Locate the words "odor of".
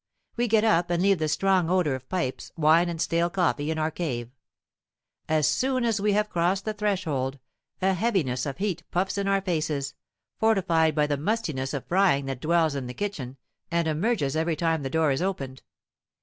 1.69-2.09